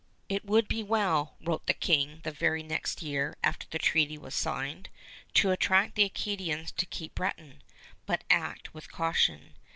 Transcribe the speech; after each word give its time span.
"It 0.29 0.43
would 0.45 0.67
be 0.67 0.81
well," 0.81 1.35
wrote 1.43 1.67
the 1.67 1.75
King 1.75 2.21
the 2.23 2.31
very 2.31 2.63
next 2.63 3.03
year 3.03 3.37
after 3.43 3.67
the 3.69 3.77
treaty 3.77 4.17
was 4.17 4.33
signed, 4.33 4.89
"to 5.35 5.51
attract 5.51 5.93
the 5.93 6.05
Acadians 6.05 6.71
to 6.71 6.87
Cape 6.87 7.13
Breton, 7.13 7.61
but 8.07 8.23
act 8.27 8.73
with 8.73 8.91
caution." 8.91 9.53